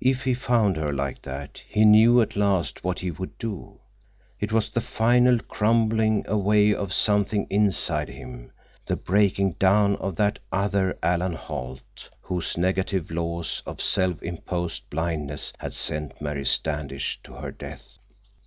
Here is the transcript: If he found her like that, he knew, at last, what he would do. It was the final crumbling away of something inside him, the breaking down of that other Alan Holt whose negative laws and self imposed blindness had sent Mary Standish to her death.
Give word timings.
If 0.00 0.24
he 0.24 0.32
found 0.32 0.78
her 0.78 0.94
like 0.94 1.20
that, 1.20 1.60
he 1.68 1.84
knew, 1.84 2.22
at 2.22 2.36
last, 2.36 2.82
what 2.84 3.00
he 3.00 3.10
would 3.10 3.36
do. 3.36 3.80
It 4.40 4.50
was 4.50 4.70
the 4.70 4.80
final 4.80 5.38
crumbling 5.40 6.24
away 6.26 6.74
of 6.74 6.90
something 6.94 7.46
inside 7.50 8.08
him, 8.08 8.50
the 8.86 8.96
breaking 8.96 9.56
down 9.58 9.96
of 9.96 10.16
that 10.16 10.38
other 10.50 10.98
Alan 11.02 11.34
Holt 11.34 12.08
whose 12.22 12.56
negative 12.56 13.10
laws 13.10 13.62
and 13.66 13.78
self 13.78 14.22
imposed 14.22 14.88
blindness 14.88 15.52
had 15.58 15.74
sent 15.74 16.18
Mary 16.18 16.46
Standish 16.46 17.20
to 17.24 17.34
her 17.34 17.52
death. 17.52 17.98